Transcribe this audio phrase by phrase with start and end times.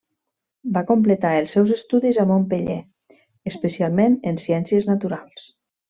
[0.77, 2.79] Va completar els seus estudis a Montpeller,
[3.53, 5.47] especialment en ciències naturals.